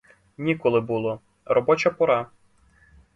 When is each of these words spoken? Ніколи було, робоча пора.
Ніколи 0.37 0.81
було, 0.81 1.19
робоча 1.45 1.89
пора. 1.89 2.29